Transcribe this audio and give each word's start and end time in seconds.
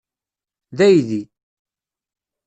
D 0.77 0.79
aydi. 0.87 1.21